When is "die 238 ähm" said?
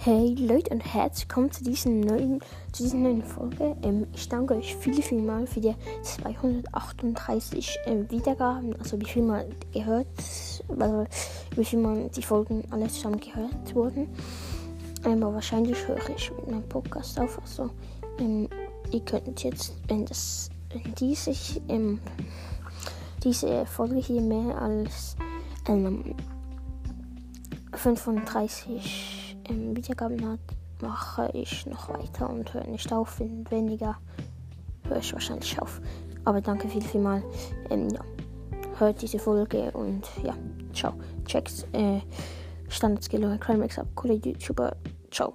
5.60-8.08